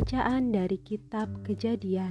Bacaan 0.00 0.48
dari 0.48 0.80
kitab 0.80 1.28
Kejadian 1.44 2.08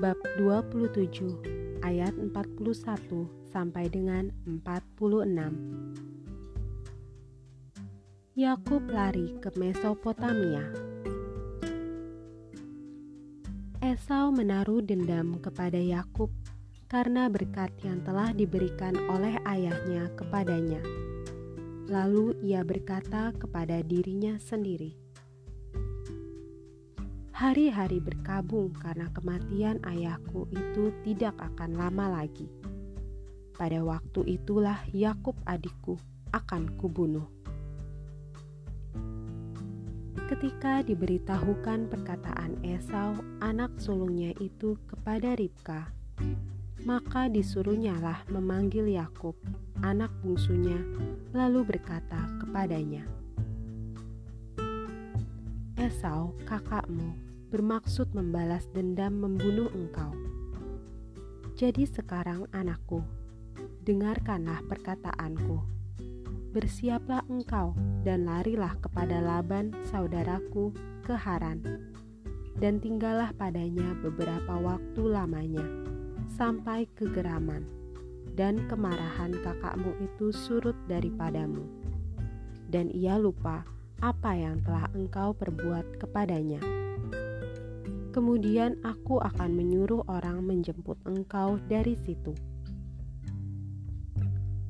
bab 0.00 0.16
27 0.40 1.84
ayat 1.84 2.16
41 2.16 3.52
sampai 3.52 3.92
dengan 3.92 4.32
46. 4.48 5.12
Yakub 8.32 8.80
lari 8.88 9.28
ke 9.44 9.52
Mesopotamia. 9.60 10.64
Esau 13.84 14.32
menaruh 14.32 14.80
dendam 14.80 15.36
kepada 15.36 15.76
Yakub 15.76 16.32
karena 16.88 17.28
berkat 17.28 17.76
yang 17.84 18.00
telah 18.08 18.32
diberikan 18.32 18.96
oleh 19.12 19.36
ayahnya 19.44 20.08
kepadanya. 20.16 20.80
Lalu 21.92 22.40
ia 22.40 22.64
berkata 22.64 23.36
kepada 23.36 23.84
dirinya 23.84 24.40
sendiri, 24.40 25.05
Hari-hari 27.36 28.00
berkabung 28.00 28.72
karena 28.80 29.12
kematian 29.12 29.76
ayahku 29.84 30.48
itu 30.56 30.88
tidak 31.04 31.36
akan 31.36 31.76
lama 31.76 32.24
lagi. 32.24 32.48
Pada 33.52 33.84
waktu 33.84 34.40
itulah 34.40 34.80
Yakub 34.88 35.36
adikku 35.44 36.00
akan 36.32 36.72
kubunuh. 36.80 37.28
Ketika 40.32 40.80
diberitahukan 40.80 41.92
perkataan 41.92 42.56
Esau, 42.64 43.20
anak 43.44 43.76
sulungnya 43.84 44.32
itu 44.40 44.80
kepada 44.88 45.36
Ribka, 45.36 45.92
maka 46.88 47.28
disuruhnyalah 47.28 48.32
memanggil 48.32 48.88
Yakub, 48.88 49.36
anak 49.84 50.08
bungsunya, 50.24 50.80
lalu 51.36 51.68
berkata 51.68 52.32
kepadanya, 52.40 53.04
Esau, 55.76 56.32
kakakmu, 56.48 57.12
bermaksud 57.52 58.08
membalas 58.16 58.64
dendam 58.72 59.12
membunuh 59.20 59.68
engkau. 59.76 60.08
Jadi 61.52 61.84
sekarang 61.84 62.48
anakku, 62.48 63.04
dengarkanlah 63.84 64.64
perkataanku. 64.72 65.60
Bersiaplah 66.56 67.28
engkau 67.28 67.76
dan 68.08 68.24
larilah 68.24 68.72
kepada 68.80 69.20
Laban 69.20 69.76
saudaraku 69.92 70.72
ke 71.04 71.12
Haran, 71.12 71.60
dan 72.56 72.80
tinggallah 72.80 73.36
padanya 73.36 73.92
beberapa 74.00 74.56
waktu 74.56 75.02
lamanya, 75.04 75.68
sampai 76.40 76.88
kegeraman 76.96 77.68
dan 78.32 78.64
kemarahan 78.64 79.36
kakakmu 79.44 79.92
itu 80.00 80.32
surut 80.32 80.76
daripadamu. 80.88 81.68
Dan 82.72 82.88
ia 82.96 83.20
lupa 83.20 83.75
apa 84.04 84.36
yang 84.36 84.60
telah 84.60 84.88
engkau 84.92 85.32
perbuat 85.32 85.96
kepadanya. 85.96 86.60
Kemudian 88.12 88.80
aku 88.84 89.20
akan 89.20 89.52
menyuruh 89.52 90.04
orang 90.08 90.44
menjemput 90.44 90.96
engkau 91.04 91.60
dari 91.68 91.96
situ. 92.00 92.32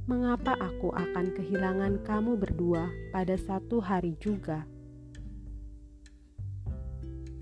Mengapa 0.07 0.55
aku 0.59 0.95
akan 0.95 1.35
kehilangan 1.35 2.07
kamu 2.07 2.39
berdua 2.39 2.87
pada 3.11 3.35
satu 3.35 3.83
hari 3.83 4.15
juga? 4.23 4.63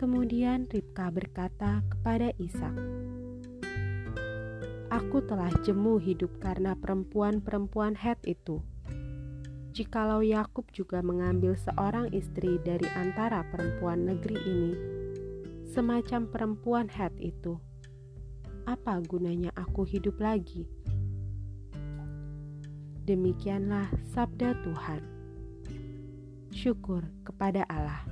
Kemudian 0.00 0.68
Ribka 0.68 1.12
berkata 1.12 1.84
kepada 1.92 2.32
Ishak, 2.40 2.76
Aku 4.92 5.24
telah 5.24 5.50
jemu 5.64 5.96
hidup 5.96 6.36
karena 6.40 6.76
perempuan-perempuan 6.76 7.96
Het 7.96 8.20
itu. 8.28 8.60
Jikalau 9.74 10.22
Yakub 10.22 10.70
juga 10.70 11.02
mengambil 11.02 11.58
seorang 11.58 12.06
istri 12.14 12.62
dari 12.62 12.86
antara 12.94 13.42
perempuan 13.50 14.06
negeri 14.06 14.38
ini, 14.38 14.72
semacam 15.66 16.30
perempuan 16.30 16.86
Het 16.86 17.10
itu. 17.18 17.58
Apa 18.70 19.02
gunanya 19.02 19.50
aku 19.58 19.82
hidup 19.82 20.22
lagi? 20.22 20.70
Demikianlah 23.02 23.90
sabda 24.14 24.54
Tuhan. 24.62 25.02
Syukur 26.54 27.02
kepada 27.26 27.66
Allah. 27.66 28.06